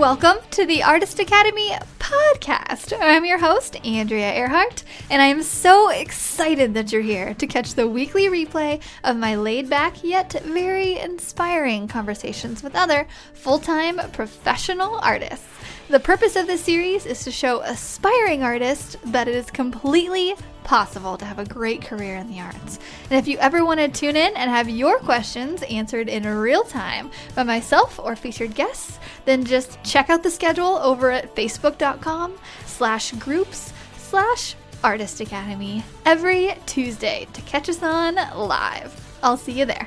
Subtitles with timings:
[0.00, 2.96] Welcome to the Artist Academy podcast.
[2.98, 7.74] I'm your host, Andrea Earhart, and I am so excited that you're here to catch
[7.74, 14.00] the weekly replay of my laid back yet very inspiring conversations with other full time
[14.12, 15.44] professional artists.
[15.90, 21.16] The purpose of this series is to show aspiring artists that it is completely possible
[21.16, 22.78] to have a great career in the arts.
[23.10, 26.64] And if you ever want to tune in and have your questions answered in real
[26.64, 32.38] time by myself or featured guests, then just check out the schedule over at facebook.com
[32.66, 39.18] slash groups slash artist academy every Tuesday to catch us on live.
[39.22, 39.86] I'll see you there.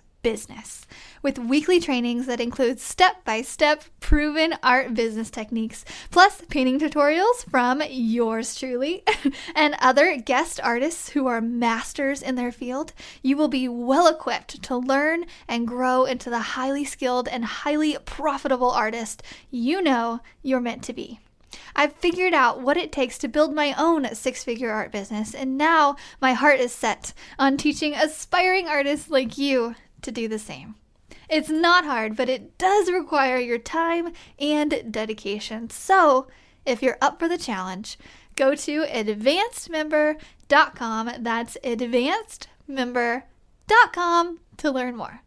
[0.21, 0.85] business
[1.21, 7.49] with weekly trainings that include step by step proven art business techniques, plus painting tutorials
[7.49, 9.03] from yours truly
[9.55, 12.93] and other guest artists who are masters in their field.
[13.21, 17.97] You will be well equipped to learn and grow into the highly skilled and highly
[18.05, 21.19] profitable artist you know you're meant to be.
[21.75, 25.57] I've figured out what it takes to build my own six figure art business, and
[25.57, 30.75] now my heart is set on teaching aspiring artists like you to do the same.
[31.29, 35.69] It's not hard, but it does require your time and dedication.
[35.69, 36.27] So,
[36.65, 37.99] if you're up for the challenge,
[38.35, 41.11] go to advancedmember.com.
[41.19, 45.21] That's advancedmember.com to learn more.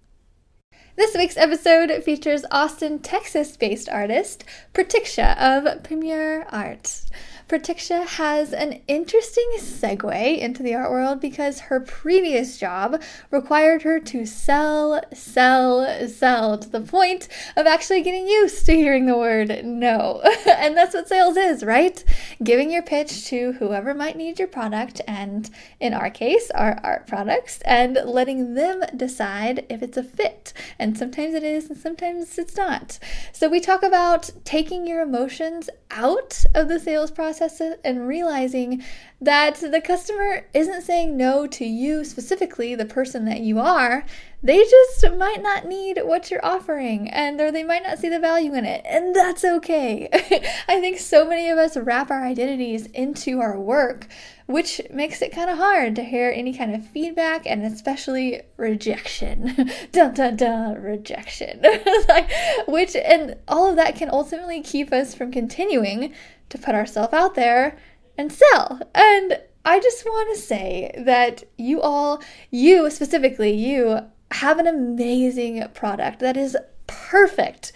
[0.97, 7.11] This week's episode features Austin, Texas based artist Pratiksha of PMuirArt.
[7.47, 14.01] Pratiksha has an interesting segue into the art world because her previous job required her
[14.01, 19.63] to sell, sell, sell to the point of actually getting used to hearing the word
[19.63, 20.23] no.
[20.47, 22.03] and that's what sales is, right?
[22.43, 25.51] Giving your pitch to whoever might need your product, and
[25.81, 30.55] in our case, our art products, and letting them decide if it's a fit.
[30.79, 32.99] And sometimes it is, and sometimes it's not.
[33.33, 38.83] So we talk about taking your emotions out of the sales process and realizing
[39.21, 44.05] that the customer isn't saying no to you specifically, the person that you are.
[44.43, 48.19] They just might not need what you're offering and or they might not see the
[48.19, 48.85] value in it.
[48.85, 50.11] And that's okay.
[50.69, 54.07] I think so many of us wrap our identities into our work,
[54.45, 59.71] which makes it kind of hard to hear any kind of feedback and especially rejection.
[59.93, 61.63] dun dun dun, rejection.
[62.09, 62.31] like,
[62.69, 66.13] which and all of that can ultimately keep us from continuing
[66.51, 67.77] to put ourselves out there
[68.17, 68.81] and sell.
[68.95, 74.01] And I just want to say that you all, you specifically, you
[74.31, 76.57] have an amazing product that is
[76.87, 77.73] perfect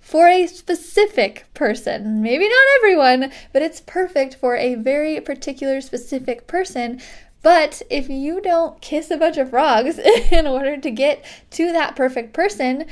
[0.00, 2.20] for a specific person.
[2.20, 7.00] Maybe not everyone, but it's perfect for a very particular specific person.
[7.42, 9.98] But if you don't kiss a bunch of frogs
[10.32, 12.86] in order to get to that perfect person,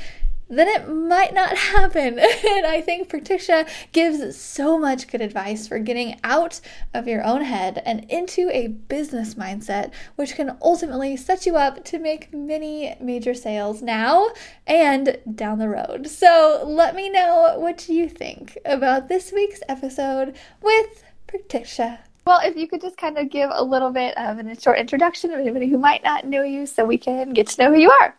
[0.49, 2.19] then it might not happen.
[2.19, 6.59] and I think Pratiksha gives so much good advice for getting out
[6.93, 11.83] of your own head and into a business mindset, which can ultimately set you up
[11.85, 14.29] to make many major sales now
[14.67, 16.07] and down the road.
[16.07, 21.99] So let me know what you think about this week's episode with Pratiksha.
[22.25, 25.31] Well, if you could just kind of give a little bit of a short introduction
[25.31, 27.89] of anybody who might not know you so we can get to know who you
[27.89, 28.18] are.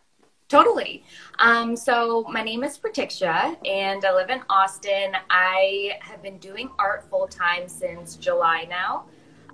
[0.51, 1.05] Totally.
[1.39, 5.13] Um, so my name is Pratiksha, and I live in Austin.
[5.31, 9.05] I have been doing art full time since July now,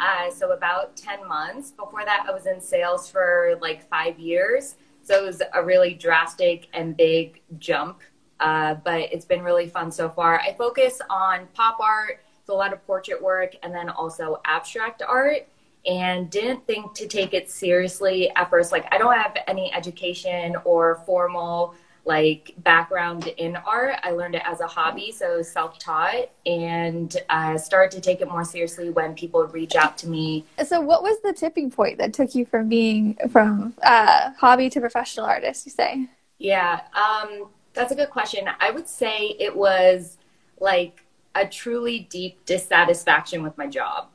[0.00, 1.70] uh, so about ten months.
[1.70, 5.92] Before that, I was in sales for like five years, so it was a really
[5.92, 8.00] drastic and big jump.
[8.40, 10.40] Uh, but it's been really fun so far.
[10.40, 15.02] I focus on pop art, so a lot of portrait work, and then also abstract
[15.06, 15.46] art
[15.86, 18.72] and didn't think to take it seriously at first.
[18.72, 21.74] Like, I don't have any education or formal
[22.06, 23.96] like background in art.
[24.04, 28.28] I learned it as a hobby, so self taught, and I started to take it
[28.28, 30.44] more seriously when people reach out to me.
[30.64, 34.80] So, what was the tipping point that took you from being from uh, hobby to
[34.80, 35.66] professional artist?
[35.66, 36.08] You say?
[36.38, 38.48] Yeah, um, that's a good question.
[38.60, 40.18] I would say it was
[40.60, 41.04] like
[41.34, 44.08] a truly deep dissatisfaction with my job.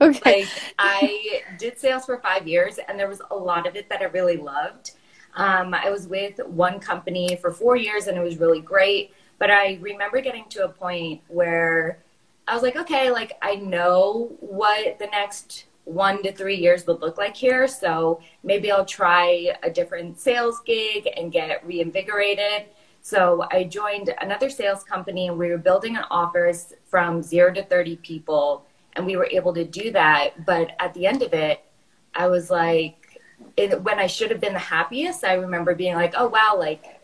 [0.02, 0.40] Okay.
[0.40, 0.48] Like
[0.78, 4.04] I did sales for five years, and there was a lot of it that I
[4.04, 4.92] really loved.
[5.34, 9.12] Um, I was with one company for four years, and it was really great.
[9.38, 11.98] But I remember getting to a point where
[12.48, 17.00] I was like, okay, like I know what the next one to three years would
[17.00, 17.66] look like here.
[17.68, 22.66] So maybe I'll try a different sales gig and get reinvigorated.
[23.02, 27.64] So I joined another sales company and we were building an office from zero to
[27.64, 28.66] 30 people.
[28.96, 30.44] And we were able to do that.
[30.44, 31.62] But at the end of it,
[32.14, 33.20] I was like,
[33.56, 37.00] it, when I should have been the happiest, I remember being like, oh, wow, like,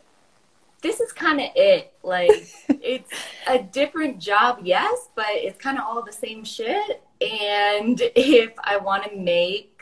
[0.82, 1.92] this is kind of it.
[2.02, 2.30] Like,
[2.68, 3.10] it's
[3.46, 7.02] a different job, yes, but it's kind of all the same shit.
[7.20, 9.76] And if I want to make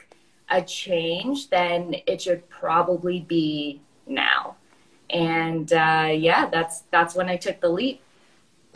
[0.49, 4.57] a change, then it should probably be now.
[5.11, 8.01] And uh, yeah, that's that's when I took the leap.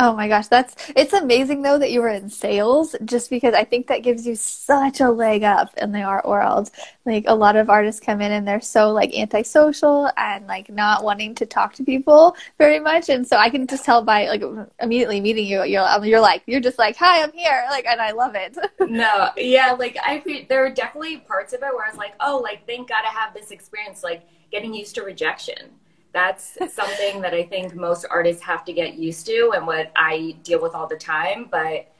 [0.00, 3.64] Oh my gosh, that's it's amazing though that you were in sales just because I
[3.64, 6.70] think that gives you such a leg up in the art world.
[7.04, 11.02] Like a lot of artists come in and they're so like antisocial and like not
[11.02, 14.44] wanting to talk to people very much and so I can just tell by like
[14.80, 18.00] immediately meeting you you're um, you're like you're just like hi I'm here like and
[18.00, 18.56] I love it.
[18.88, 22.38] no, yeah, like I there are definitely parts of it where I was like, "Oh,
[22.38, 24.22] like thank God I have this experience like
[24.52, 25.70] getting used to rejection."
[26.12, 30.36] That's something that I think most artists have to get used to and what I
[30.42, 31.48] deal with all the time.
[31.50, 31.90] But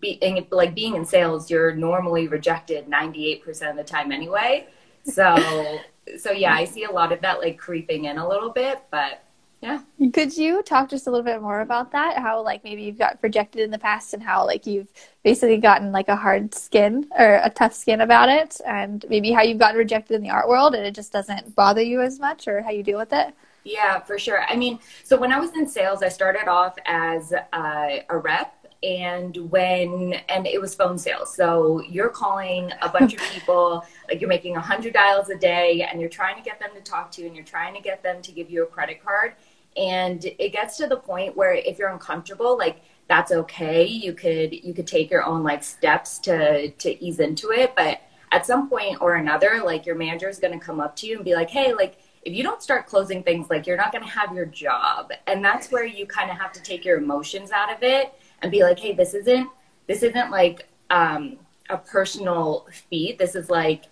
[0.00, 4.66] being like being in sales, you're normally rejected 98% of the time anyway.
[5.04, 5.80] So,
[6.18, 9.24] so yeah, I see a lot of that like creeping in a little bit, but
[9.62, 9.80] yeah.
[10.12, 12.18] Could you talk just a little bit more about that?
[12.18, 14.88] How like maybe you've got rejected in the past and how like you've
[15.22, 19.42] basically gotten like a hard skin or a tough skin about it and maybe how
[19.42, 22.48] you've gotten rejected in the art world and it just doesn't bother you as much
[22.48, 23.32] or how you deal with it?
[23.64, 24.42] Yeah, for sure.
[24.48, 28.62] I mean, so when I was in sales, I started off as uh, a rep
[28.82, 31.34] and when and it was phone sales.
[31.34, 36.00] So you're calling a bunch of people like you're making 100 dials a day and
[36.00, 38.20] you're trying to get them to talk to you and you're trying to get them
[38.22, 39.34] to give you a credit card.
[39.76, 43.84] And it gets to the point where if you're uncomfortable like that's okay.
[43.84, 47.74] You could you could take your own like steps to to ease into it.
[47.76, 48.00] But
[48.32, 51.16] at some point or another like your manager is going to come up to you
[51.16, 54.04] and be like hey like if you don't start closing things, like you're not going
[54.04, 55.12] to have your job.
[55.26, 58.50] And that's where you kind of have to take your emotions out of it and
[58.50, 59.48] be like, hey, this isn't,
[59.88, 61.38] this isn't like um,
[61.68, 63.18] a personal feat.
[63.18, 63.84] This is like,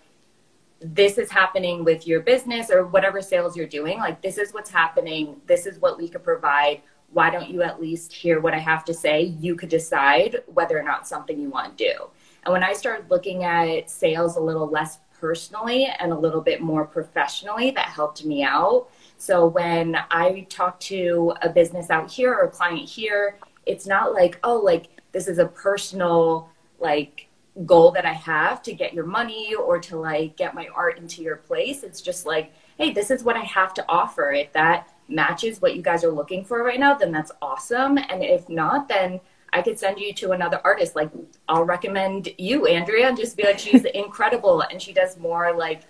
[0.80, 3.98] this is happening with your business or whatever sales you're doing.
[3.98, 5.40] Like, this is what's happening.
[5.46, 6.82] This is what we could provide.
[7.12, 9.22] Why don't you at least hear what I have to say?
[9.22, 12.10] You could decide whether or not something you want to do.
[12.44, 16.60] And when I started looking at sales a little less personally and a little bit
[16.60, 18.88] more professionally that helped me out.
[19.18, 24.14] So when I talk to a business out here or a client here, it's not
[24.14, 27.28] like, oh, like this is a personal like
[27.66, 31.22] goal that I have to get your money or to like get my art into
[31.22, 31.82] your place.
[31.82, 34.32] It's just like, hey, this is what I have to offer.
[34.32, 37.98] If that matches what you guys are looking for right now, then that's awesome.
[37.98, 39.20] And if not, then
[39.52, 40.96] I could send you to another artist.
[40.96, 41.10] Like
[41.48, 45.82] I'll recommend you, Andrea, and just be like, she's incredible, and she does more like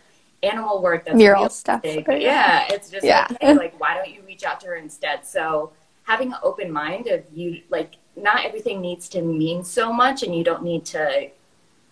[0.43, 1.81] animal work that's mural stuff.
[1.85, 3.27] Yeah, it's just yeah.
[3.29, 5.27] like, hey, like why don't you reach out to her instead?
[5.27, 5.73] So
[6.05, 10.35] having an open mind of you, like not everything needs to mean so much, and
[10.35, 11.31] you don't need to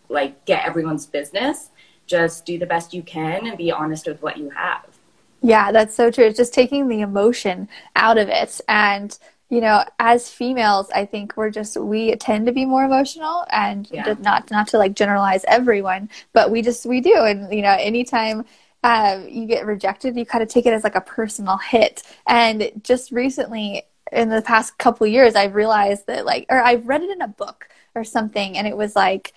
[0.08, 1.70] like get everyone's business.
[2.06, 4.86] Just do the best you can and be honest with what you have.
[5.42, 6.24] Yeah, that's so true.
[6.24, 9.16] It's just taking the emotion out of it and
[9.50, 13.88] you know, as females, I think we're just we tend to be more emotional, and
[13.90, 14.14] yeah.
[14.20, 18.44] not not to like generalize everyone, but we just we do, and you know, anytime
[18.84, 22.02] uh, you get rejected, you kind of take it as like a personal hit.
[22.26, 27.02] And just recently, in the past couple years, I've realized that like, or I've read
[27.02, 29.32] it in a book or something, and it was like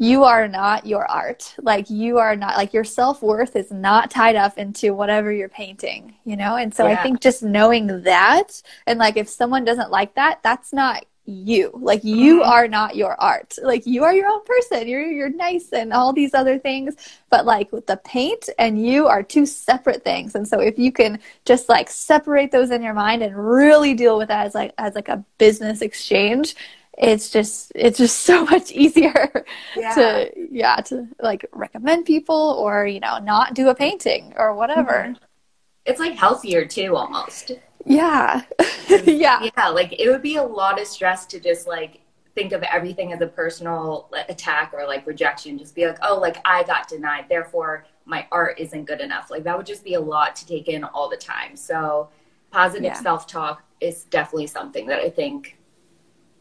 [0.00, 1.54] you are not your art.
[1.60, 6.14] Like you are not like your self-worth is not tied up into whatever you're painting,
[6.24, 6.56] you know?
[6.56, 6.94] And so yeah.
[6.94, 11.70] I think just knowing that and like if someone doesn't like that, that's not you.
[11.74, 12.50] Like you mm-hmm.
[12.50, 13.56] are not your art.
[13.62, 14.88] Like you are your own person.
[14.88, 16.94] You're you're nice and all these other things,
[17.28, 20.34] but like with the paint and you are two separate things.
[20.34, 24.16] And so if you can just like separate those in your mind and really deal
[24.16, 26.54] with that as like as like a business exchange,
[27.00, 29.44] it's just it's just so much easier
[29.76, 29.94] yeah.
[29.94, 34.92] to yeah to like recommend people or you know not do a painting or whatever.
[34.92, 35.24] Mm-hmm.
[35.86, 37.52] it's like healthier too almost.
[37.84, 38.42] Yeah.
[39.04, 39.48] Yeah.
[39.56, 42.00] Yeah like it would be a lot of stress to just like
[42.34, 45.56] think of everything as a personal attack or like rejection.
[45.56, 49.30] Just be like oh like i got denied therefore my art isn't good enough.
[49.30, 51.54] Like that would just be a lot to take in all the time.
[51.54, 52.08] So
[52.50, 52.94] positive yeah.
[52.94, 55.56] self-talk is definitely something that i think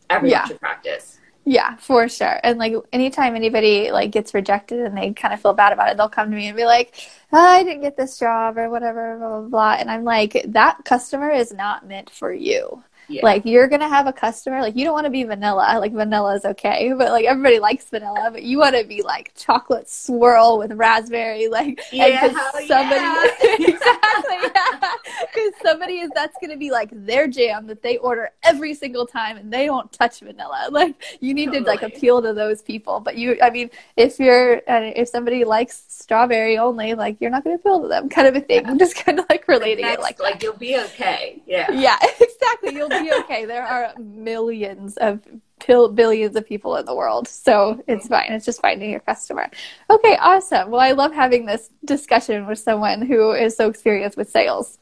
[0.09, 0.45] everyone yeah.
[0.45, 1.19] should practice.
[1.45, 2.39] Yeah, for sure.
[2.43, 5.97] And like anytime anybody like gets rejected and they kind of feel bad about it,
[5.97, 6.93] they'll come to me and be like,
[7.31, 10.85] oh, "I didn't get this job or whatever, blah blah blah." And I'm like, "That
[10.85, 13.21] customer is not meant for you." Yeah.
[13.23, 15.77] Like you're gonna have a customer, like you don't want to be vanilla.
[15.79, 19.33] Like vanilla is okay, but like everybody likes vanilla, but you want to be like
[19.35, 22.27] chocolate swirl with raspberry, like yeah,
[22.67, 23.25] somebody yeah.
[23.41, 24.93] exactly, yeah,
[25.33, 29.37] because somebody is that's gonna be like their jam that they order every single time,
[29.37, 30.67] and they don't touch vanilla.
[30.71, 31.63] Like you need totally.
[31.63, 35.83] to like appeal to those people, but you, I mean, if you're if somebody likes
[35.87, 38.65] strawberry only, like you're not gonna appeal to them, kind of a thing.
[38.65, 41.41] I'm just kind of like relating it like like you'll be okay.
[41.45, 42.73] Yeah, yeah, exactly.
[42.73, 43.45] You'll be okay.
[43.45, 45.21] There are millions of
[45.67, 47.27] billions of people in the world.
[47.27, 48.31] So it's fine.
[48.31, 49.49] It's just finding your customer.
[49.89, 50.71] Okay, awesome.
[50.71, 54.79] Well, I love having this discussion with someone who is so experienced with sales.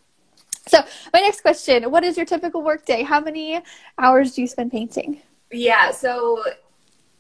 [0.67, 0.79] So,
[1.13, 3.03] my next question What is your typical workday?
[3.03, 3.61] How many
[3.97, 5.21] hours do you spend painting?
[5.51, 6.43] Yeah, so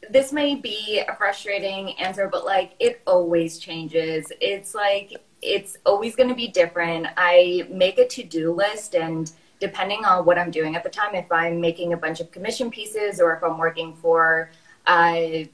[0.09, 4.31] this may be a frustrating answer, but like it always changes.
[4.41, 7.07] It's like it's always going to be different.
[7.15, 11.15] I make a to do list and depending on what I'm doing at the time,
[11.15, 14.51] if I'm making a bunch of commission pieces or if I'm working for,
[14.85, 15.45] uh,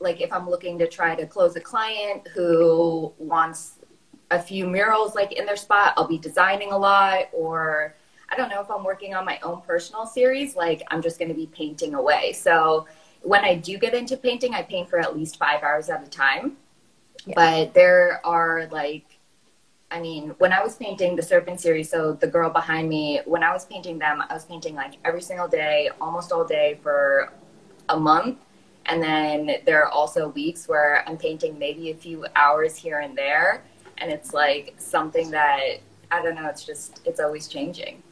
[0.00, 3.78] like if I'm looking to try to close a client who wants
[4.30, 7.94] a few murals like in their spot, I'll be designing a lot or
[8.28, 11.28] I don't know if I'm working on my own personal series, like I'm just going
[11.28, 12.32] to be painting away.
[12.32, 12.86] So
[13.20, 16.10] when I do get into painting, I paint for at least five hours at a
[16.10, 16.56] time.
[17.26, 17.34] Yeah.
[17.36, 19.11] But there are like
[19.92, 23.42] I mean, when I was painting the Serpent series, so the girl behind me, when
[23.42, 27.30] I was painting them, I was painting like every single day, almost all day for
[27.90, 28.38] a month.
[28.86, 33.16] And then there are also weeks where I'm painting maybe a few hours here and
[33.16, 33.64] there.
[33.98, 35.80] And it's like something that,
[36.10, 38.02] I don't know, it's just, it's always changing.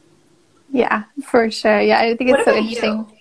[0.69, 1.81] Yeah, for sure.
[1.81, 2.97] Yeah, I think it's so interesting.
[2.99, 3.17] You?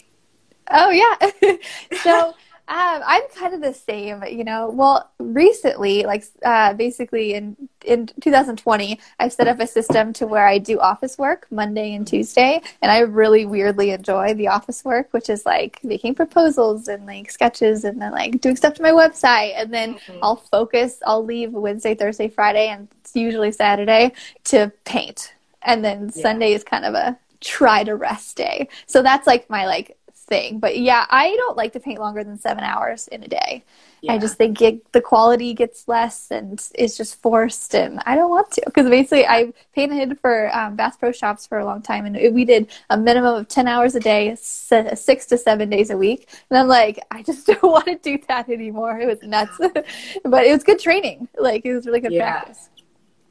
[0.71, 1.57] Oh, yeah.
[2.03, 2.35] so,
[2.71, 4.71] um, I'm kind of the same, you know.
[4.71, 10.47] Well, recently, like uh, basically in in 2020, I've set up a system to where
[10.47, 15.09] I do office work Monday and Tuesday, and I really weirdly enjoy the office work,
[15.11, 18.93] which is like making proposals and like sketches, and then like doing stuff to my
[18.93, 20.21] website, and then mm-hmm.
[20.23, 21.01] I'll focus.
[21.05, 24.13] I'll leave Wednesday, Thursday, Friday, and it's usually Saturday
[24.45, 26.23] to paint, and then yeah.
[26.23, 28.69] Sunday is kind of a try to rest day.
[28.87, 29.97] So that's like my like
[30.31, 30.61] thing.
[30.61, 33.65] But yeah, I don't like to paint longer than seven hours in a day.
[34.01, 34.15] Yeah.
[34.15, 38.31] I just think it, the quality gets less and it's just forced, and I don't
[38.31, 42.07] want to because basically I painted for um, Bass Pro Shops for a long time,
[42.07, 45.99] and we did a minimum of ten hours a day, six to seven days a
[45.99, 48.99] week, and I'm like, I just don't want to do that anymore.
[48.99, 51.29] It was nuts, but it was good training.
[51.39, 52.31] Like it was really good yeah.
[52.31, 52.71] practice.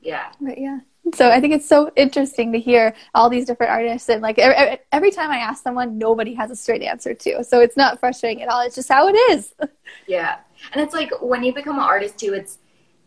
[0.03, 0.31] Yeah.
[0.39, 0.79] But yeah
[1.15, 4.79] so I think it's so interesting to hear all these different artists and like every,
[4.91, 7.43] every time I ask someone, nobody has a straight answer to.
[7.43, 8.61] So it's not frustrating at all.
[8.61, 9.53] It's just how it is.
[10.05, 10.37] Yeah,
[10.71, 12.59] and it's like when you become an artist too, it's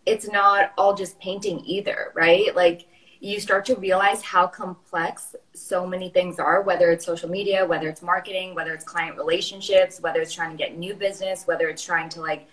[0.05, 2.55] it's not all just painting either, right?
[2.57, 2.89] Like
[3.21, 7.89] you start to realize how complex so many things are, whether it's social media, whether
[7.89, 11.85] it's marketing, whether it's client relationships, whether it's trying to get new business, whether it's
[11.85, 12.49] trying to like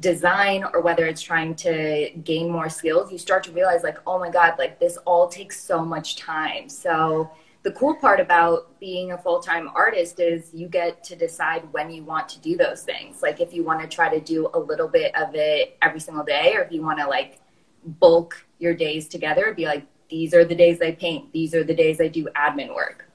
[0.00, 4.18] design or whether it's trying to gain more skills, you start to realize like, oh
[4.18, 6.68] my God, like this all takes so much time.
[6.68, 7.30] So
[7.64, 12.04] the cool part about being a full-time artist is you get to decide when you
[12.04, 13.22] want to do those things.
[13.22, 16.24] Like if you want to try to do a little bit of it every single
[16.24, 17.40] day, or if you want to like
[17.84, 21.74] bulk your days together, be like, these are the days I paint, these are the
[21.74, 23.06] days I do admin work.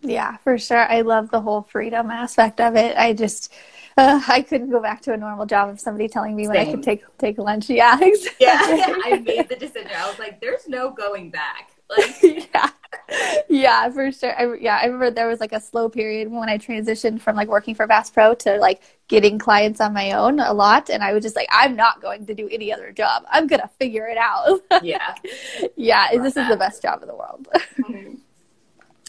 [0.00, 0.90] Yeah, for sure.
[0.90, 2.96] I love the whole freedom aspect of it.
[2.96, 3.52] I just
[3.96, 6.54] uh, I couldn't go back to a normal job of somebody telling me Same.
[6.54, 7.70] when I could take take lunch.
[7.70, 8.46] Yeah, exactly.
[8.46, 9.90] Yeah, I made the decision.
[9.96, 12.70] I was like, "There's no going back." Like, yeah,
[13.48, 14.38] yeah, for sure.
[14.38, 17.48] I, yeah, I remember there was like a slow period when I transitioned from like
[17.48, 21.12] working for Bass Pro to like getting clients on my own a lot, and I
[21.12, 23.24] was just like, "I'm not going to do any other job.
[23.30, 25.14] I'm gonna figure it out." Yeah,
[25.76, 26.08] yeah.
[26.18, 26.42] This that.
[26.42, 27.48] is the best job in the world.
[27.78, 28.14] Mm-hmm.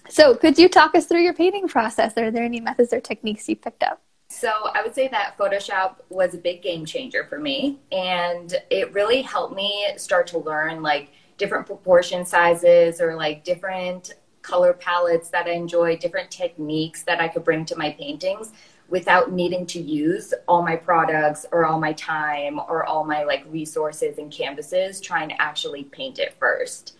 [0.10, 2.14] So, could you talk us through your painting process?
[2.18, 4.02] Are there any methods or techniques you picked up?
[4.40, 7.80] So I would say that Photoshop was a big game changer for me.
[7.92, 14.14] And it really helped me start to learn like different proportion sizes or like different
[14.44, 18.52] color palettes that I enjoy, different techniques that I could bring to my paintings
[18.90, 23.44] without needing to use all my products or all my time or all my like
[23.50, 26.96] resources and canvases trying to actually paint it first.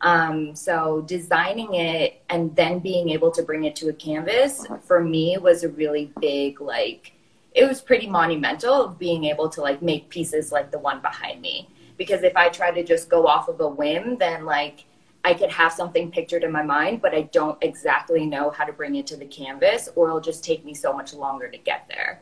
[0.00, 5.02] Um, so designing it and then being able to bring it to a canvas for
[5.02, 7.14] me was a really big like
[7.52, 11.68] it was pretty monumental being able to like make pieces like the one behind me
[11.96, 14.84] because if I try to just go off of a whim then like
[15.24, 18.72] I could have something pictured in my mind but I don't exactly know how to
[18.72, 21.86] bring it to the canvas or it'll just take me so much longer to get
[21.88, 22.20] there.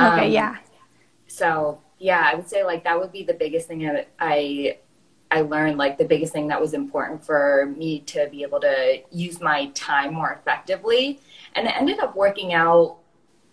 [0.00, 0.56] Okay, um, yeah.
[1.26, 4.78] So yeah, I would say like that would be the biggest thing that I
[5.30, 9.02] I learned like the biggest thing that was important for me to be able to
[9.10, 11.20] use my time more effectively.
[11.54, 12.98] And it ended up working out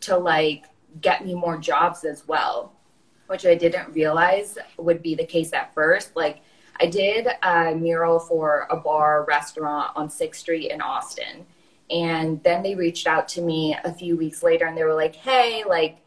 [0.02, 0.66] to like
[1.02, 2.72] get me more jobs as well,
[3.28, 6.16] which I didn't realize would be the case at first.
[6.16, 6.42] Like
[6.80, 11.46] I did a mural for a bar restaurant on 6th Street in Austin.
[11.90, 15.16] And then they reached out to me a few weeks later and they were like,
[15.16, 15.98] hey, like,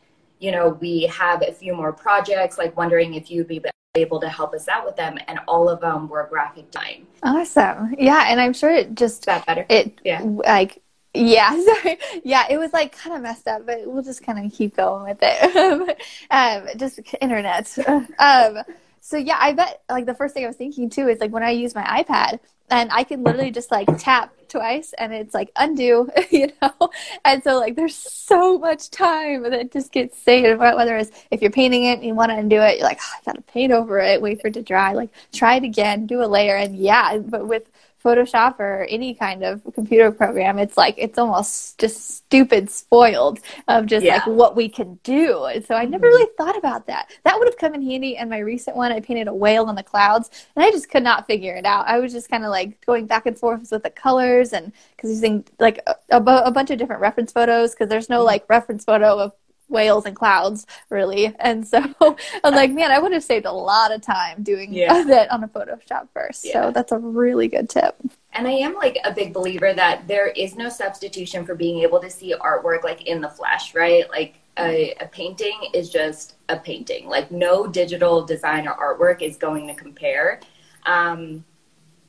[0.40, 3.58] you know, we have a few more projects, like wondering if you'd be
[3.98, 5.18] able to help us out with them.
[5.28, 7.06] And all of them were graphic design.
[7.22, 7.94] Awesome.
[7.98, 8.26] Yeah.
[8.28, 9.66] And I'm sure it just, that better?
[9.68, 10.22] It, yeah.
[10.24, 10.82] Like,
[11.14, 11.98] yeah, sorry.
[12.24, 15.04] Yeah, it was like kind of messed up, but we'll just kind of keep going
[15.04, 15.98] with it.
[16.30, 17.76] um, just internet.
[18.18, 18.62] um,
[19.00, 21.42] so yeah, I bet like the first thing I was thinking too is like when
[21.42, 22.40] I use my iPad
[22.70, 26.90] and I can literally just like tap twice and it's like undo, you know?
[27.24, 30.58] And so like there's so much time that just gets saved.
[30.58, 33.14] Whether it's if you're painting it and you want to undo it, you're like, oh,
[33.16, 36.22] I gotta paint over it, wait for it to dry, like try it again, do
[36.22, 36.56] a layer.
[36.56, 37.70] And yeah, but with
[38.04, 43.86] Photoshop or any kind of computer program, it's like it's almost just stupid spoiled of
[43.86, 44.16] just yeah.
[44.16, 45.44] like what we can do.
[45.44, 46.16] And so I never mm-hmm.
[46.16, 47.10] really thought about that.
[47.24, 48.92] That would have come in handy in my recent one.
[48.92, 51.86] I painted a whale in the clouds and I just could not figure it out.
[51.88, 55.10] I was just kind of like going back and forth with the colors and because
[55.10, 58.26] using like a, a, a bunch of different reference photos because there's no mm-hmm.
[58.26, 59.32] like reference photo of
[59.68, 61.34] whales and clouds really.
[61.38, 61.78] And so
[62.44, 65.02] i'm like man i would have saved a lot of time doing yeah.
[65.06, 66.44] that on a photoshop first.
[66.44, 66.64] Yeah.
[66.64, 67.96] so that's a really good tip.
[68.32, 72.00] And i am like a big believer that there is no substitution for being able
[72.00, 74.08] to see artwork like in the flesh right?
[74.10, 77.08] Like a, a painting is just a painting.
[77.08, 80.40] Like no digital design or artwork is going to compare.
[80.84, 81.44] Um,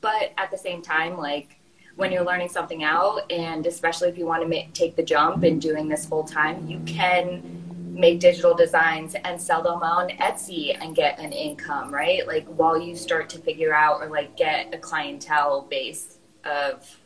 [0.00, 1.59] but at the same time like
[2.00, 5.44] when you're learning something out, and especially if you want to make, take the jump
[5.44, 7.60] and doing this full time, you can
[7.94, 12.26] make digital designs and sell them on Etsy and get an income, right?
[12.26, 16.96] Like while you start to figure out or like get a clientele base of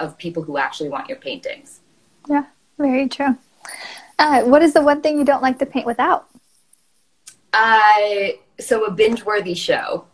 [0.00, 1.80] of people who actually want your paintings.
[2.28, 2.46] Yeah,
[2.78, 3.36] very true.
[4.18, 6.28] Uh, what is the one thing you don't like to paint without?
[7.52, 10.06] Uh, so a binge worthy show.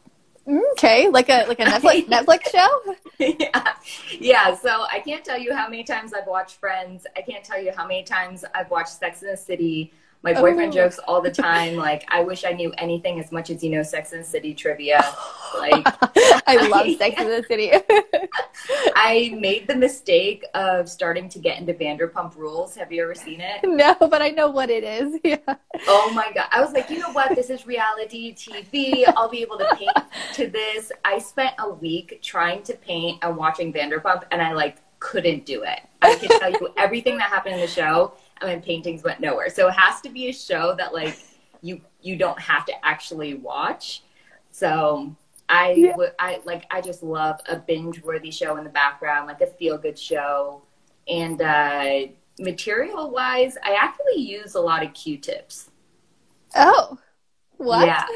[0.48, 2.94] Okay, like a like a Netflix Netflix show.
[3.18, 3.74] yeah,
[4.18, 4.54] yeah.
[4.54, 7.06] So I can't tell you how many times I've watched Friends.
[7.16, 9.92] I can't tell you how many times I've watched Sex in the City.
[10.22, 10.74] My boyfriend oh.
[10.74, 13.84] jokes all the time, like, I wish I knew anything as much as you know
[13.84, 14.98] Sex and the City trivia.
[15.56, 15.86] Like,
[16.46, 17.70] I love Sex and the City.
[18.96, 22.74] I made the mistake of starting to get into Vanderpump Rules.
[22.74, 23.60] Have you ever seen it?
[23.78, 25.20] No, but I know what it is.
[25.22, 25.36] Yeah.
[25.86, 26.46] Oh my God.
[26.50, 27.36] I was like, you know what?
[27.36, 29.04] This is reality TV.
[29.16, 29.92] I'll be able to paint
[30.32, 30.90] to this.
[31.04, 35.62] I spent a week trying to paint and watching Vanderpump, and I like couldn't do
[35.62, 35.80] it.
[36.02, 39.50] I can tell you everything that happened in the show and my paintings went nowhere.
[39.50, 41.18] So it has to be a show that like
[41.62, 44.02] you you don't have to actually watch.
[44.50, 45.14] So
[45.48, 45.96] I yeah.
[46.18, 49.78] I like I just love a binge worthy show in the background, like a feel
[49.78, 50.62] good show.
[51.08, 55.70] And uh, material wise, I actually use a lot of Q-tips.
[56.54, 56.98] Oh.
[57.56, 57.86] What?
[57.86, 58.06] Yeah.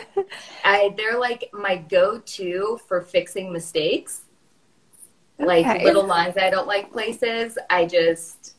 [0.64, 4.22] I they're like my go-to for fixing mistakes.
[5.40, 5.46] Okay.
[5.46, 7.58] Like little lines I don't like places.
[7.68, 8.54] I just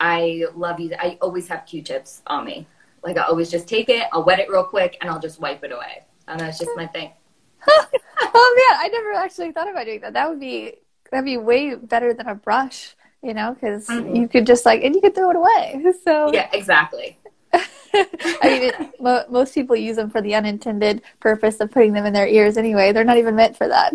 [0.00, 0.94] I love you.
[0.98, 2.66] I always have Q-tips on me.
[3.02, 5.62] Like I always just take it, I'll wet it real quick, and I'll just wipe
[5.62, 6.04] it away.
[6.28, 7.12] And that's just my thing.
[7.68, 10.12] oh man, I never actually thought about doing that.
[10.14, 10.74] That would be
[11.10, 14.14] that'd be way better than a brush, you know, because mm-hmm.
[14.14, 15.84] you could just like and you could throw it away.
[16.04, 17.18] So yeah, exactly.
[17.52, 22.04] I mean, it, mo- most people use them for the unintended purpose of putting them
[22.04, 22.92] in their ears anyway.
[22.92, 23.92] They're not even meant for that.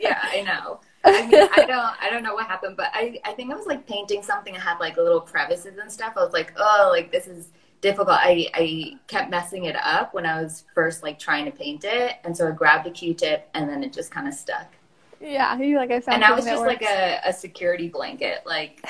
[0.00, 0.80] yeah, I know.
[1.04, 3.66] I mean, I don't, I don't know what happened, but I, I think I was
[3.66, 4.56] like painting something.
[4.56, 6.14] I had like little crevices and stuff.
[6.16, 7.48] I was like, oh, like this is
[7.80, 8.18] difficult.
[8.20, 12.16] I, I kept messing it up when I was first like trying to paint it,
[12.24, 14.72] and so I grabbed a Q-tip, and then it just kind of stuck.
[15.20, 16.16] Yeah, you like I found.
[16.16, 18.42] And I was just like a, a security blanket.
[18.46, 18.84] Like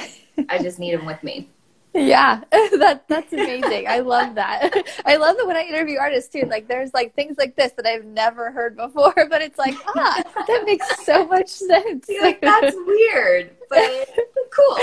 [0.48, 1.48] I just need him with me.
[1.94, 3.86] Yeah, that that's amazing.
[3.86, 4.72] I love that.
[5.04, 6.46] I love that when I interview artists too.
[6.48, 10.22] Like there's like things like this that I've never heard before, but it's like ah,
[10.46, 12.06] that makes so much sense.
[12.08, 14.08] You're like that's weird, but
[14.50, 14.76] cool.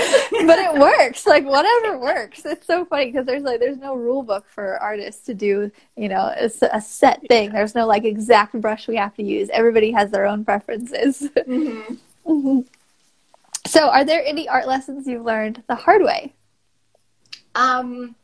[0.46, 1.26] but it works.
[1.26, 2.44] Like whatever works.
[2.44, 5.70] It's so funny because there's like there's no rule book for artists to do.
[5.96, 7.50] You know, it's a set thing.
[7.50, 9.48] There's no like exact brush we have to use.
[9.52, 11.28] Everybody has their own preferences.
[11.36, 11.94] Mm-hmm.
[12.26, 12.60] Mm-hmm.
[13.66, 16.34] So, are there any art lessons you've learned the hard way?
[17.54, 18.14] Um,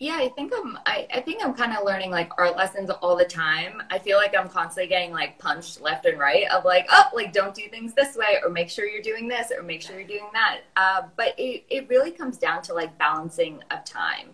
[0.00, 0.78] yeah, I think I'm.
[0.86, 3.82] I, I think I'm kind of learning like art lessons all the time.
[3.90, 7.32] I feel like I'm constantly getting like punched left and right of like, oh, like
[7.32, 10.06] don't do things this way, or make sure you're doing this, or make sure you're
[10.06, 10.60] doing that.
[10.76, 14.28] Uh, but it it really comes down to like balancing of time.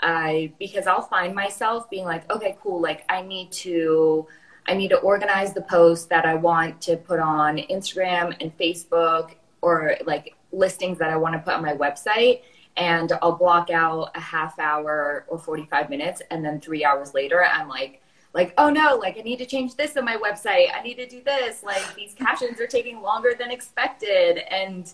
[0.00, 4.26] I because I'll find myself being like, okay, cool, like I need to
[4.66, 9.32] I need to organize the posts that I want to put on Instagram and Facebook
[9.62, 12.42] or like listings that I want to put on my website.
[12.80, 16.22] And I'll block out a half hour or 45 minutes.
[16.30, 19.76] And then three hours later, I'm like, like, oh no, like I need to change
[19.76, 20.68] this on my website.
[20.74, 21.62] I need to do this.
[21.62, 24.38] Like these captions are taking longer than expected.
[24.38, 24.92] And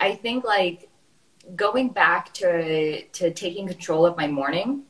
[0.00, 0.88] I think like
[1.54, 4.82] going back to to taking control of my morning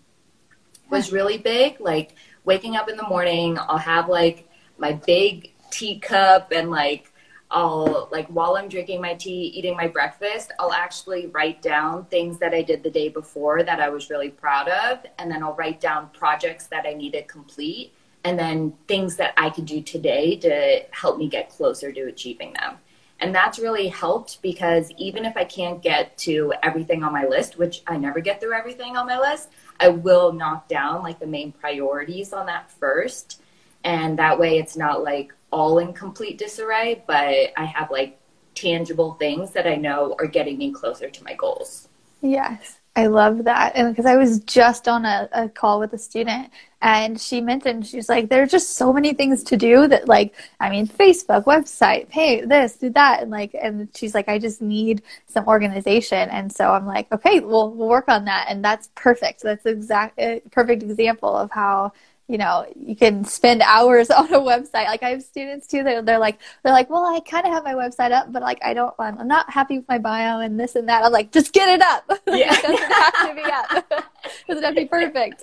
[0.91, 1.81] was really big.
[1.81, 7.13] Like waking up in the morning, I'll have like my big teacup and like
[7.51, 12.39] I'll like while I'm drinking my tea, eating my breakfast, I'll actually write down things
[12.39, 15.55] that I did the day before that I was really proud of, and then I'll
[15.55, 17.93] write down projects that I need to complete,
[18.25, 22.53] and then things that I could do today to help me get closer to achieving
[22.53, 22.77] them.
[23.21, 27.59] And that's really helped because even if I can't get to everything on my list,
[27.59, 29.49] which I never get through everything on my list,
[29.81, 33.41] I will knock down like the main priorities on that first.
[33.83, 38.19] And that way it's not like all in complete disarray, but I have like
[38.55, 41.89] tangible things that I know are getting me closer to my goals.
[42.21, 42.79] Yes.
[42.99, 43.77] I love that.
[43.77, 46.51] And because I was just on a, a call with a student
[46.83, 50.35] and she mentioned, she's like, there are just so many things to do that, like,
[50.59, 53.23] I mean, Facebook, website, pay this, do that.
[53.23, 56.29] And like, and she's like, I just need some organization.
[56.29, 58.47] And so I'm like, okay, we'll, we'll work on that.
[58.49, 59.45] And that's perfect.
[59.45, 61.93] That's exact, eh, perfect example of how
[62.29, 64.85] you know you can spend hours on a website.
[64.87, 67.65] Like i have students too they're, they're like they're like well i kind of have
[67.65, 70.77] my website up but like i don't i'm not happy with my bio and this
[70.77, 71.05] and that.
[71.05, 72.05] I'm like just get it up.
[72.29, 72.55] Yeah.
[72.55, 74.05] it doesn't have to be up.
[74.25, 75.43] It doesn't have to be perfect.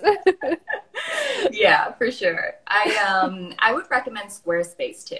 [1.50, 2.54] Yeah for sure.
[2.66, 5.16] I um i would recommend squarespace too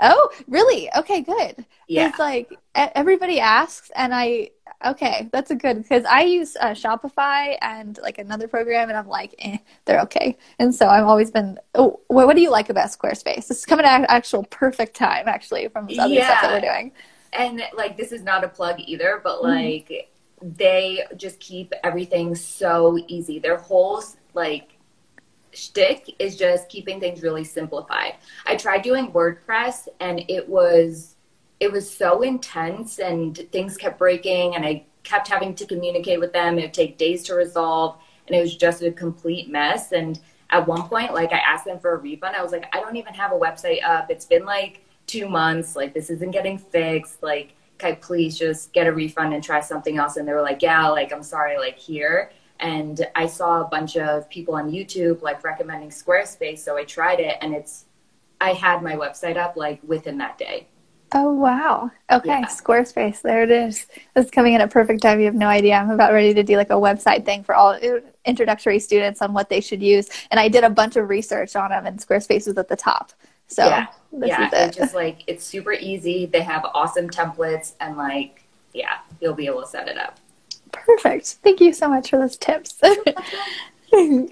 [0.00, 0.90] Oh, really?
[0.96, 1.64] Okay, good.
[1.88, 2.08] Yeah.
[2.08, 4.50] It's like everybody asks, and I
[4.84, 9.08] okay, that's a good because I use uh, Shopify and like another program, and I'm
[9.08, 10.36] like, eh, they're okay.
[10.58, 11.58] And so I've always been.
[11.74, 13.46] Oh, what, what do you like about Squarespace?
[13.48, 16.26] This is coming at actual perfect time, actually, from other yeah.
[16.26, 16.92] stuff that we're doing.
[17.32, 19.48] And like, this is not a plug either, but mm-hmm.
[19.48, 20.52] like, mm-hmm.
[20.56, 23.38] they just keep everything so easy.
[23.38, 24.02] Their whole
[24.34, 24.73] like
[25.54, 28.14] shtick is just keeping things really simplified.
[28.46, 31.16] I tried doing WordPress and it was
[31.60, 36.32] it was so intense and things kept breaking and I kept having to communicate with
[36.32, 36.58] them.
[36.58, 39.92] It would take days to resolve and it was just a complete mess.
[39.92, 40.18] And
[40.50, 42.36] at one point, like I asked them for a refund.
[42.36, 44.10] I was like, I don't even have a website up.
[44.10, 45.76] It's been like two months.
[45.76, 47.22] Like this isn't getting fixed.
[47.22, 50.16] Like, can I please just get a refund and try something else?
[50.16, 53.96] And they were like, Yeah, like I'm sorry, like here and I saw a bunch
[53.96, 57.86] of people on YouTube like recommending Squarespace, so I tried it, and it's
[58.40, 60.68] I had my website up like within that day.
[61.12, 61.90] Oh wow!
[62.10, 62.46] Okay, yeah.
[62.46, 63.22] Squarespace.
[63.22, 63.86] There it is.
[64.14, 65.20] This is coming in at perfect time.
[65.20, 65.74] You have no idea.
[65.74, 69.32] I'm about ready to do like a website thing for all uh, introductory students on
[69.32, 72.46] what they should use, and I did a bunch of research on them, and Squarespace
[72.46, 73.12] was at the top.
[73.46, 74.52] So yeah, yeah, it.
[74.52, 76.26] it's just like it's super easy.
[76.26, 80.18] They have awesome templates, and like yeah, you'll be able to set it up.
[80.74, 81.38] Perfect.
[81.42, 82.80] Thank you so much for those tips.
[82.82, 84.26] um,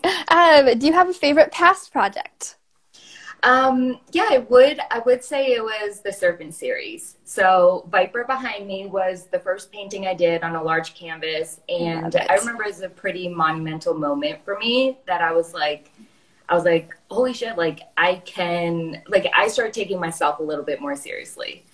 [0.79, 2.57] do you have a favorite past project?
[3.45, 4.79] Um, yeah, I would.
[4.91, 7.17] I would say it was the Serpent series.
[7.25, 12.15] So Viper behind me was the first painting I did on a large canvas, and
[12.15, 15.91] I remember it was a pretty monumental moment for me that I was like,
[16.49, 17.57] I was like, holy shit!
[17.57, 21.65] Like I can, like I started taking myself a little bit more seriously.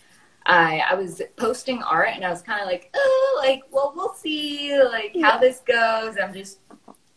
[0.49, 4.15] I, I was posting art and I was kind of like, oh, like, well, we'll
[4.15, 6.17] see like how this goes.
[6.21, 6.61] I'm just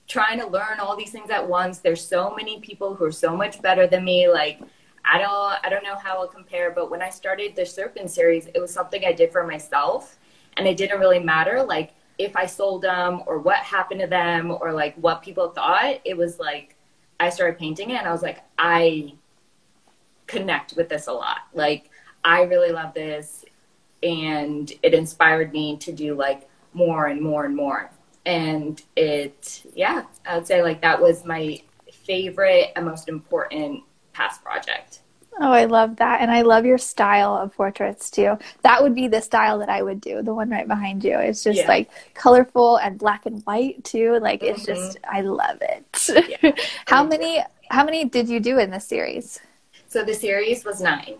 [0.07, 1.79] trying to learn all these things at once.
[1.79, 4.27] There's so many people who are so much better than me.
[4.27, 4.59] Like,
[5.05, 8.47] I don't, I don't know how I'll compare, but when I started the Serpent series,
[8.47, 10.19] it was something I did for myself
[10.57, 11.63] and it didn't really matter.
[11.63, 16.01] Like if I sold them or what happened to them or like what people thought,
[16.03, 16.75] it was like,
[17.19, 19.13] I started painting it and I was like, I
[20.27, 21.39] connect with this a lot.
[21.53, 21.90] Like
[22.23, 23.45] I really love this.
[24.03, 27.91] And it inspired me to do like more and more and more.
[28.25, 34.43] And it, yeah, I would say like that was my favorite and most important past
[34.43, 35.01] project.
[35.39, 36.21] Oh, I love that.
[36.21, 38.37] And I love your style of portraits too.
[38.63, 41.17] That would be the style that I would do, the one right behind you.
[41.17, 41.67] It's just yeah.
[41.67, 44.19] like colorful and black and white too.
[44.19, 44.73] Like it's mm-hmm.
[44.73, 46.09] just I love it.
[46.41, 46.51] Yeah.
[46.85, 49.39] how many how many did you do in this series?
[49.87, 51.15] So the series was 9.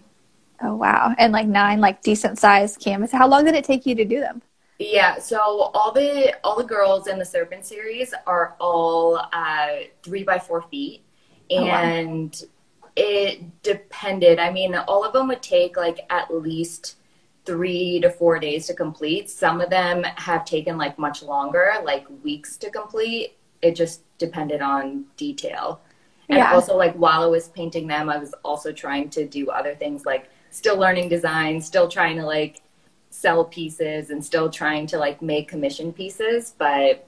[0.64, 1.14] Oh wow!
[1.18, 3.12] And like nine like decent sized canvas.
[3.12, 4.42] How long did it take you to do them?
[4.80, 5.40] Yeah, so
[5.76, 9.68] all the all the girls in the Serpent series are all uh,
[10.04, 11.04] three by four feet,
[11.50, 12.52] and oh, wow.
[12.96, 14.40] it depended.
[14.40, 16.98] I mean, all of them would take like at least
[17.46, 19.30] three to four days to complete.
[19.30, 23.38] Some of them have taken like much longer, like weeks to complete.
[23.62, 25.82] It just depended on detail.
[26.30, 26.54] And Yeah.
[26.54, 30.06] also, like, while I was painting them, I was also trying to do other things,
[30.06, 32.62] like still learning design, still trying to like
[33.10, 36.54] sell pieces, and still trying to like make commission pieces.
[36.58, 37.08] But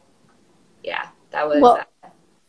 [0.83, 1.61] yeah, that was.
[1.61, 1.85] Well-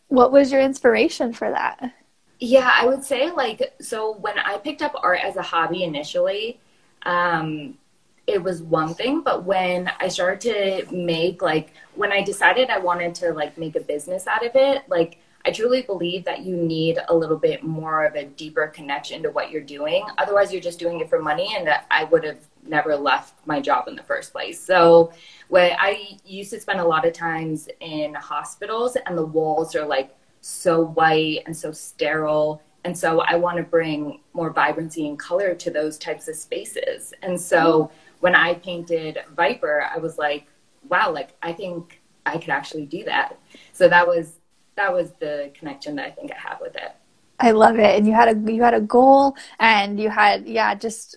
[0.09, 1.93] What was your inspiration for that?
[2.41, 6.61] Yeah, I would say like so when I picked up art as a hobby initially,
[7.05, 7.79] um,
[8.27, 10.41] it was one thing, but when I started
[10.89, 14.53] to make like when I decided I wanted to like make a business out of
[14.55, 18.67] it, like I truly believe that you need a little bit more of a deeper
[18.69, 20.07] connection to what you're doing.
[20.17, 23.89] Otherwise, you're just doing it for money, and I would have never left my job
[23.89, 24.59] in the first place.
[24.59, 25.13] So,
[25.49, 29.85] when I used to spend a lot of times in hospitals, and the walls are
[29.85, 32.63] like so white and so sterile.
[32.85, 37.15] And so I want to bring more vibrancy and color to those types of spaces.
[37.23, 40.47] And so when I painted Viper, I was like,
[40.89, 43.39] wow, like I think I could actually do that.
[43.73, 44.35] So that was
[44.77, 46.93] that was the connection that I think I have with it.
[47.41, 47.97] I love it.
[47.97, 51.17] And you had a you had a goal and you had yeah, just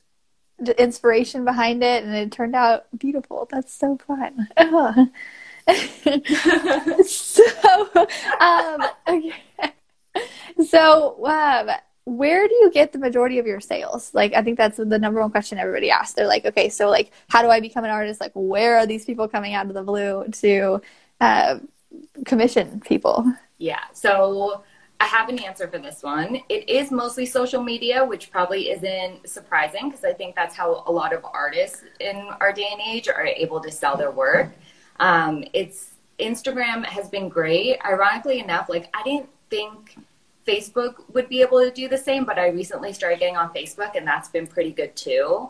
[0.59, 3.47] the inspiration behind it and it turned out beautiful.
[3.51, 4.47] That's so fun.
[7.05, 7.43] so
[8.39, 9.33] um okay.
[10.65, 11.69] So um
[12.05, 14.13] where do you get the majority of your sales?
[14.13, 16.13] Like I think that's the number one question everybody asks.
[16.13, 18.21] They're like, okay, so like how do I become an artist?
[18.21, 20.81] Like where are these people coming out of the blue to
[21.21, 21.59] uh,
[22.25, 23.25] commission people?
[23.57, 23.83] Yeah.
[23.93, 24.63] So
[24.99, 26.41] I have an answer for this one.
[26.49, 30.91] It is mostly social media, which probably isn't surprising because I think that's how a
[30.91, 34.51] lot of artists in our day and age are able to sell their work.
[34.99, 37.77] Um, it's Instagram has been great.
[37.85, 39.97] Ironically enough, like I didn't think
[40.47, 43.95] Facebook would be able to do the same, but I recently started getting on Facebook
[43.95, 45.49] and that's been pretty good too.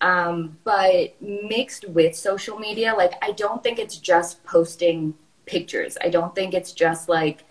[0.00, 5.14] Um, but mixed with social media, like I don't think it's just posting
[5.46, 5.96] pictures.
[6.02, 7.44] I don't think it's just like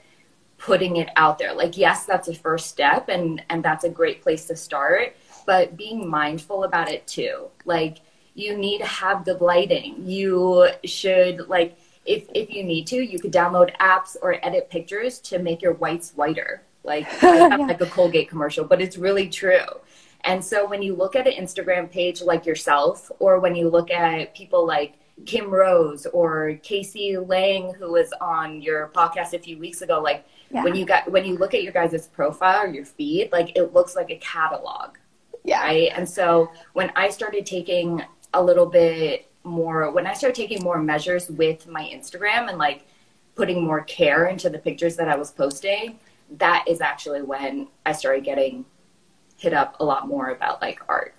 [0.57, 1.53] putting it out there.
[1.53, 5.75] Like yes, that's a first step and and that's a great place to start, but
[5.77, 7.47] being mindful about it too.
[7.65, 7.97] Like
[8.33, 10.03] you need to have good lighting.
[10.05, 15.19] You should like if if you need to, you could download apps or edit pictures
[15.19, 16.61] to make your whites whiter.
[16.83, 17.65] Like I have Yeah.
[17.67, 19.65] like a Colgate commercial, but it's really true.
[20.23, 23.91] And so when you look at an Instagram page like yourself, or when you look
[23.91, 24.93] at people like
[25.25, 30.25] Kim Rose or Casey Lang, who was on your podcast a few weeks ago, like
[30.51, 30.63] Yeah.
[30.63, 33.73] when you got when you look at your guys' profile or your feed, like it
[33.73, 34.97] looks like a catalog
[35.43, 35.61] Yeah.
[35.63, 35.91] right?
[35.95, 40.79] And so when I started taking a little bit more, when I started taking more
[40.79, 42.85] measures with my Instagram and like
[43.35, 45.99] putting more care into the pictures that I was posting,
[46.37, 48.65] that is actually when I started getting
[49.37, 51.13] hit up a lot more about like art.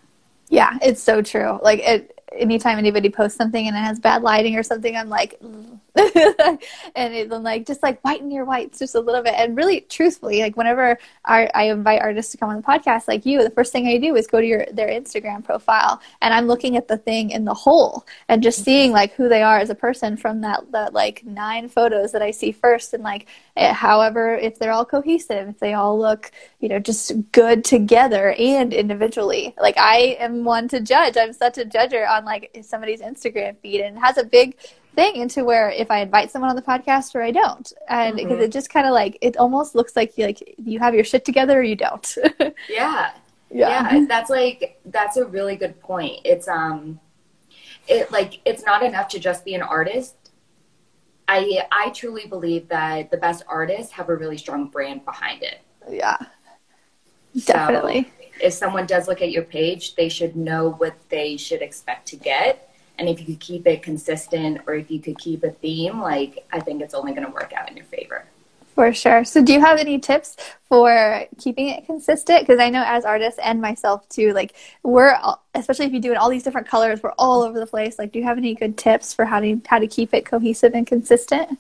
[0.49, 1.59] Yeah, it's so true.
[1.63, 5.37] Like it, anytime anybody posts something and it has bad lighting or something, I'm like,
[5.43, 5.79] "Ugh."
[6.95, 9.35] and it, I'm like, just like whiten your whites just a little bit.
[9.35, 13.25] And really, truthfully, like whenever I, I invite artists to come on the podcast, like
[13.25, 16.47] you, the first thing I do is go to your their Instagram profile, and I'm
[16.47, 19.71] looking at the thing in the whole and just seeing like who they are as
[19.71, 23.73] a person from that that like nine photos that I see first, and like eh,
[23.73, 26.31] however if they're all cohesive, if they all look
[26.61, 29.55] you know just good together and individually.
[29.59, 31.17] Like I am one to judge.
[31.17, 34.57] I'm such a judger on like somebody's Instagram feed, and has a big
[34.97, 38.39] thing into where if I invite someone on the podcast or I don't, and because
[38.39, 38.43] Mhm.
[38.43, 41.25] it just kind of like it almost looks like you like you have your shit
[41.25, 42.17] together or you don't.
[42.69, 43.13] Yeah.
[43.49, 46.99] yeah that's like that's a really good point it's um
[47.87, 50.17] it like it's not enough to just be an artist
[51.29, 55.61] i i truly believe that the best artists have a really strong brand behind it
[55.89, 56.17] yeah,
[57.37, 58.11] So, definitely.
[58.43, 62.17] if someone does look at your page they should know what they should expect to
[62.17, 62.66] get
[62.99, 66.47] and if you could keep it consistent or if you could keep a theme like
[66.53, 68.25] i think it's only going to work out in your favor
[68.77, 69.25] For sure.
[69.25, 70.37] So, do you have any tips
[70.69, 72.41] for keeping it consistent?
[72.43, 76.13] Because I know as artists and myself too, like we're all- especially if you do
[76.13, 77.99] it all these different colors, we're all over the place.
[77.99, 80.75] Like, do you have any good tips for how to how to keep it cohesive
[80.75, 81.59] and consistent?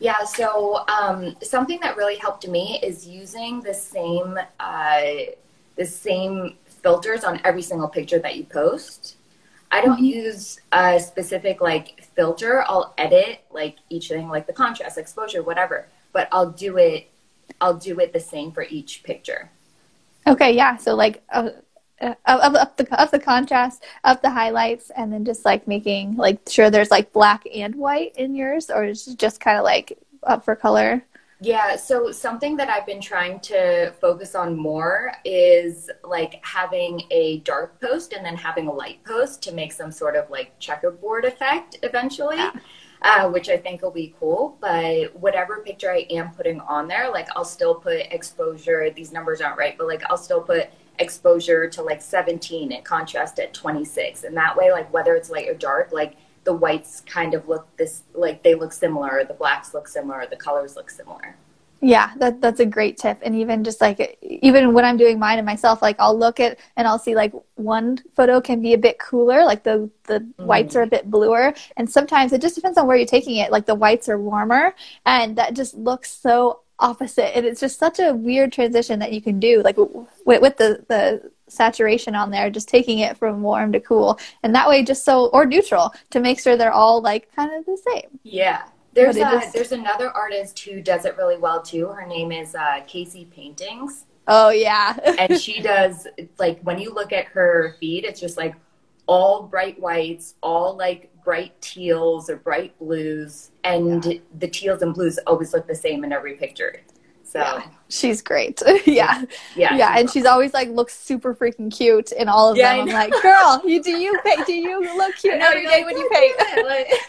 [0.00, 5.02] Yeah, so um, something that really helped me is using the same uh,
[5.76, 9.14] the same filters on every single picture that you post.
[9.70, 12.64] I don't use a specific like filter.
[12.68, 15.88] I'll edit like each thing, like the contrast, exposure, whatever.
[16.12, 17.10] But I'll do it.
[17.60, 19.50] I'll do it the same for each picture.
[20.26, 20.76] Okay, yeah.
[20.76, 21.50] So like uh,
[22.00, 26.16] uh, up, up the up the contrast, up the highlights, and then just like making
[26.16, 29.64] like sure there's like black and white in yours, or is it just kind of
[29.64, 31.02] like up for color?
[31.38, 37.40] Yeah, so something that I've been trying to focus on more is like having a
[37.40, 41.26] dark post and then having a light post to make some sort of like checkerboard
[41.26, 42.36] effect eventually.
[42.36, 42.52] Yeah.
[43.02, 44.56] uh, which I think will be cool.
[44.60, 48.90] But whatever picture I am putting on there, like I'll still put exposure.
[48.90, 53.38] These numbers aren't right, but like I'll still put exposure to like 17 and contrast
[53.38, 56.16] at 26, and that way, like whether it's light or dark, like
[56.46, 60.36] the whites kind of look this like they look similar, the blacks look similar, the
[60.36, 61.36] colors look similar.
[61.82, 63.18] Yeah, that that's a great tip.
[63.22, 66.58] And even just like even when I'm doing mine and myself, like I'll look at
[66.76, 70.46] and I'll see like one photo can be a bit cooler, like the the mm.
[70.46, 73.52] whites are a bit bluer, and sometimes it just depends on where you're taking it.
[73.52, 77.36] Like the whites are warmer, and that just looks so opposite.
[77.36, 80.84] And it's just such a weird transition that you can do, like with, with the
[80.88, 85.04] the saturation on there, just taking it from warm to cool, and that way just
[85.04, 88.18] so or neutral to make sure they're all like kind of the same.
[88.22, 88.62] Yeah,
[88.94, 89.52] there's a, just...
[89.52, 91.88] there's another artist who does it really well too.
[91.88, 94.06] Her name is uh, Casey Paintings.
[94.26, 94.96] Oh yeah.
[95.18, 96.06] and she does
[96.38, 98.54] like when you look at her feed, it's just like
[99.06, 104.18] all bright whites, all like bright teals or bright blues, and yeah.
[104.38, 106.80] the teals and blues always look the same in every picture.
[107.26, 108.62] So yeah, she's great.
[108.86, 109.24] yeah.
[109.56, 109.76] Yeah.
[109.76, 109.98] Yeah.
[109.98, 112.88] And she's always like looks super freaking cute in all of yeah, them.
[112.88, 115.98] I'm like, girl, you do you paint do you look cute every day like, when
[115.98, 116.36] you paint?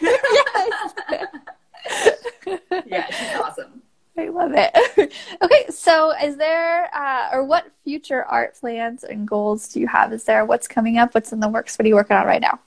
[2.66, 2.84] yes.
[2.86, 3.82] yeah, she's awesome.
[4.16, 4.76] I love it.
[5.42, 10.12] okay, so is there, uh, or what future art plans and goals do you have?
[10.12, 11.14] Is there what's coming up?
[11.14, 11.78] What's in the works?
[11.78, 12.58] What are you working on right now?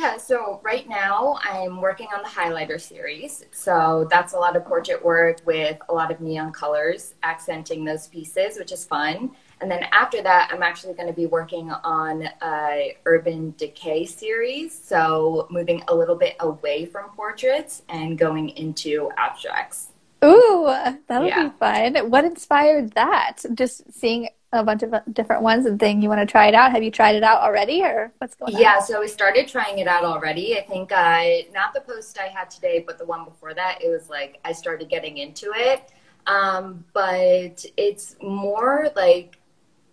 [0.00, 3.44] Yeah, so right now I'm working on the highlighter series.
[3.50, 8.06] So that's a lot of portrait work with a lot of neon colors, accenting those
[8.06, 9.32] pieces, which is fun.
[9.60, 14.80] And then after that, I'm actually going to be working on a urban decay series.
[14.80, 19.88] So moving a little bit away from portraits and going into abstracts.
[20.24, 20.72] Ooh,
[21.08, 21.48] that'll yeah.
[21.48, 22.08] be fun.
[22.08, 23.38] What inspired that?
[23.54, 26.70] Just seeing a bunch of different ones and saying you want to try it out.
[26.72, 28.60] Have you tried it out already or what's going on?
[28.60, 30.58] Yeah, so we started trying it out already.
[30.58, 33.88] I think I, not the post I had today, but the one before that, it
[33.88, 35.92] was like I started getting into it.
[36.26, 39.38] Um, but it's more like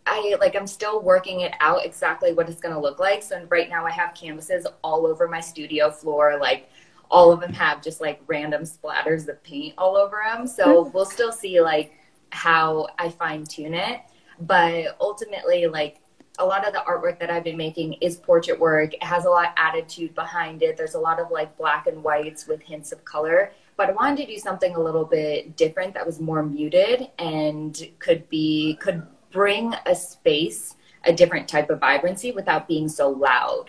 [0.06, 3.24] I like I'm still working it out exactly what it's going to look like.
[3.24, 6.70] So right now I have canvases all over my studio floor like
[7.10, 10.48] all of them have just like random splatters of paint all over them.
[10.48, 11.94] So we'll still see like
[12.32, 14.02] how I fine tune it,
[14.42, 16.02] but ultimately like
[16.38, 18.94] a lot of the artwork that I've been making is portrait work.
[18.94, 20.76] It has a lot of attitude behind it.
[20.76, 23.52] There's a lot of like black and whites with hints of color.
[23.78, 27.90] But I wanted to do something a little bit different that was more muted and
[28.00, 33.66] could be could bring a space a different type of vibrancy without being so loud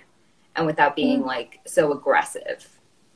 [0.55, 1.27] and without being mm.
[1.27, 2.67] like so aggressive.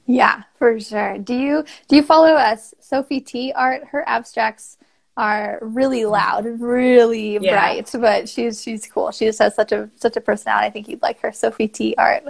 [0.07, 1.19] Yeah, for sure.
[1.19, 3.85] Do you do you follow us Sophie T art?
[3.89, 4.77] Her abstracts
[5.21, 7.53] are really loud, really yeah.
[7.53, 9.13] bright, but she's she's cool.
[9.13, 10.67] She just has such a such a personality.
[10.67, 12.25] I think you'd like her Sophie T art.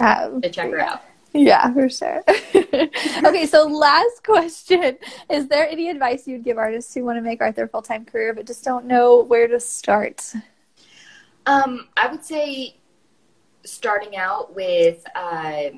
[0.00, 1.02] Um, check her out.
[1.34, 2.22] Yeah, for sure.
[2.54, 4.96] okay, so last question.
[5.28, 8.06] Is there any advice you'd give artists who want to make art their full time
[8.06, 10.32] career but just don't know where to start?
[11.44, 12.76] Um, I would say
[13.64, 15.76] starting out with um,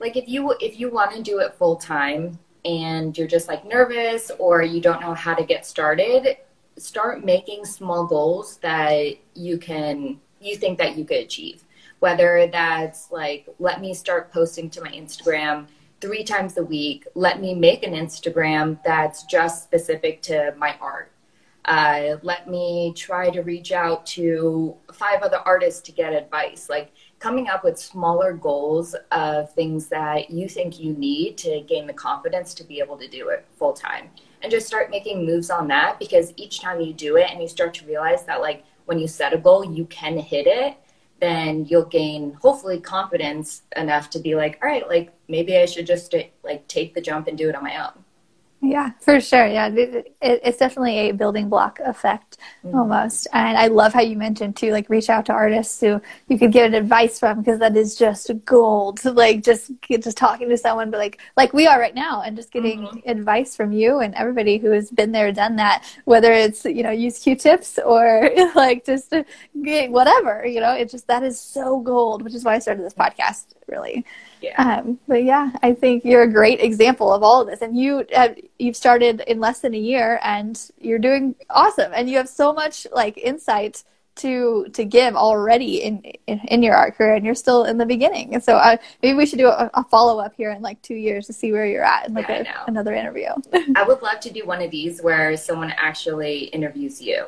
[0.00, 3.64] like if you if you want to do it full time and you're just like
[3.64, 6.36] nervous or you don't know how to get started,
[6.76, 11.64] start making small goals that you can you think that you could achieve
[12.00, 15.66] whether that's like, let me start posting to my Instagram
[16.00, 17.06] three times a week.
[17.14, 21.10] Let me make an Instagram that's just specific to my art.
[21.64, 26.68] Uh, let me try to reach out to five other artists to get advice.
[26.68, 31.86] Like coming up with smaller goals of things that you think you need to gain
[31.86, 34.08] the confidence to be able to do it full time.
[34.42, 37.48] And just start making moves on that because each time you do it and you
[37.48, 40.76] start to realize that, like, when you set a goal, you can hit it
[41.20, 45.86] then you'll gain hopefully confidence enough to be like all right like maybe i should
[45.86, 48.04] just like take the jump and do it on my own
[48.60, 49.46] yeah, for sure.
[49.46, 52.76] Yeah, it, it, it's definitely a building block effect mm-hmm.
[52.76, 53.28] almost.
[53.32, 56.50] And I love how you mentioned too, like reach out to artists who you could
[56.50, 59.00] get advice from because that is just gold.
[59.18, 62.52] Like just just talking to someone, but like like we are right now, and just
[62.52, 63.08] getting mm-hmm.
[63.08, 65.84] advice from you and everybody who has been there, done that.
[66.04, 69.12] Whether it's you know use Q-tips or like just
[69.54, 72.22] whatever, you know, it just that is so gold.
[72.22, 73.46] Which is why I started this podcast.
[73.68, 74.04] Really.
[74.40, 74.80] Yeah.
[74.80, 78.06] Um, but yeah, I think you're a great example of all of this, and you
[78.12, 82.28] have, you've started in less than a year, and you're doing awesome, and you have
[82.28, 83.84] so much like insight
[84.16, 87.86] to to give already in, in, in your art career, and you're still in the
[87.86, 88.34] beginning.
[88.34, 90.94] And so uh, maybe we should do a, a follow up here in like two
[90.94, 93.28] years to see where you're at, in like yeah, a, another interview.
[93.76, 97.26] I would love to do one of these where someone actually interviews you.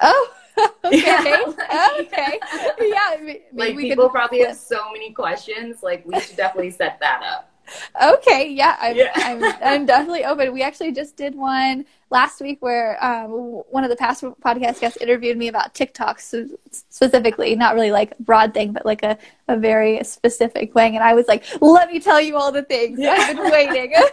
[0.00, 0.30] Oh.
[0.84, 1.02] okay.
[1.04, 2.40] Yeah, okay.
[2.80, 3.34] Yeah.
[3.52, 5.82] like people probably have so many questions.
[5.82, 7.52] Like we should definitely set that up.
[8.00, 9.10] okay, yeah, I'm, yeah.
[9.16, 10.52] I'm, I'm definitely open.
[10.52, 13.30] We actually just did one last week where um,
[13.70, 18.54] one of the past podcast guests interviewed me about TikTok specifically, not really like broad
[18.54, 20.94] thing, but like a, a very specific thing.
[20.94, 23.00] And I was like, let me tell you all the things.
[23.00, 23.16] Yeah.
[23.18, 23.94] I've been waiting.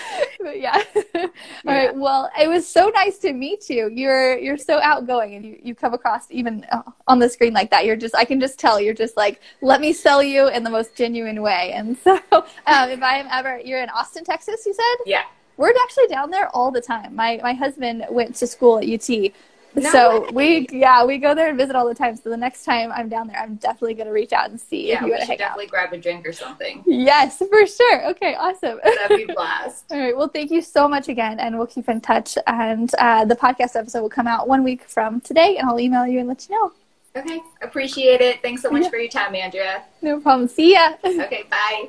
[0.40, 0.82] but yeah.
[1.14, 1.22] All
[1.64, 1.72] yeah.
[1.86, 1.94] right.
[1.96, 3.90] Well, it was so nice to meet you.
[3.92, 7.70] You're you're so outgoing, and you, you come across even uh, on the screen like
[7.70, 7.84] that.
[7.84, 10.70] You're just I can just tell you're just like let me sell you in the
[10.70, 11.72] most genuine way.
[11.74, 15.24] And so, um, if I am ever you're in Austin, Texas, you said yeah.
[15.58, 17.14] We're actually down there all the time.
[17.14, 19.32] My my husband went to school at UT
[19.74, 20.66] no so way.
[20.70, 22.16] we yeah we go there and visit all the time.
[22.16, 24.96] So the next time I'm down there, I'm definitely gonna reach out and see yeah,
[24.96, 26.82] if you want to hang definitely grab a drink or something.
[26.86, 28.10] Yes, for sure.
[28.10, 28.80] Okay, awesome.
[28.84, 29.84] That'd be blast.
[29.90, 30.16] all right.
[30.16, 32.36] Well, thank you so much again, and we'll keep in touch.
[32.46, 36.06] And uh, the podcast episode will come out one week from today, and I'll email
[36.06, 36.72] you and let you know.
[37.14, 38.40] Okay, appreciate it.
[38.40, 38.90] Thanks so much yeah.
[38.90, 39.82] for your time, Andrea.
[40.00, 40.48] No problem.
[40.48, 40.94] See ya.
[41.04, 41.88] okay, bye.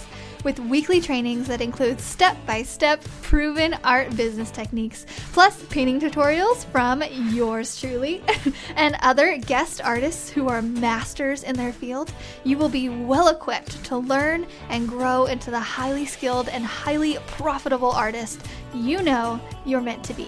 [0.43, 6.65] with weekly trainings that include step by step proven art business techniques, plus painting tutorials
[6.65, 8.23] from yours truly
[8.75, 12.13] and other guest artists who are masters in their field.
[12.43, 17.17] You will be well equipped to learn and grow into the highly skilled and highly
[17.27, 18.41] profitable artist
[18.73, 20.27] you know you're meant to be.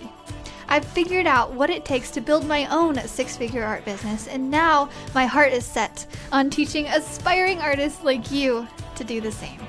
[0.68, 4.50] I've figured out what it takes to build my own six figure art business, and
[4.50, 9.60] now my heart is set on teaching aspiring artists like you to do the same.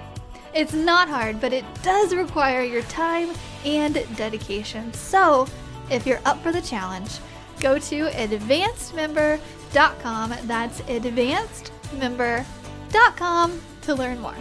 [0.55, 3.31] It's not hard, but it does require your time
[3.65, 4.95] and dedication.
[4.95, 5.49] So,
[5.91, 7.19] if you're up for the challenge,
[7.61, 10.35] go to advancedmember.com.
[10.45, 14.37] That's advancedmember.com to learn more.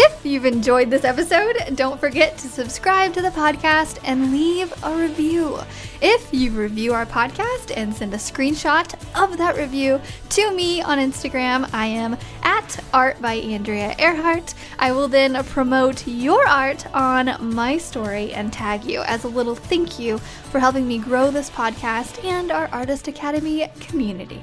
[0.00, 4.94] If you've enjoyed this episode, don't forget to subscribe to the podcast and leave a
[4.94, 5.58] review.
[6.00, 10.98] If you review our podcast and send a screenshot of that review to me on
[10.98, 14.54] Instagram, I am at Art by Andrea Earhart.
[14.78, 19.56] I will then promote your art on my story and tag you as a little
[19.56, 24.40] thank you for helping me grow this podcast and our Artist Academy community.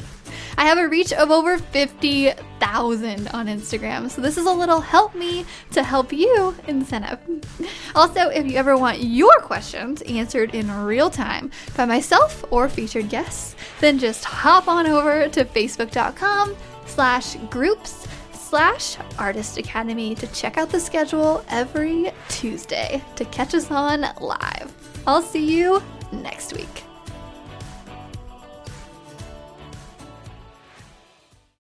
[0.57, 4.09] I have a reach of over 50,000 on Instagram.
[4.09, 7.19] So this is a little help me to help you incentive.
[7.95, 13.07] Also, if you ever want your questions answered in real time by myself or featured
[13.07, 16.53] guests, then just hop on over to facebook.com
[16.85, 23.71] slash groups slash artist academy to check out the schedule every Tuesday to catch us
[23.71, 24.73] on live.
[25.07, 25.81] I'll see you
[26.11, 26.84] next week.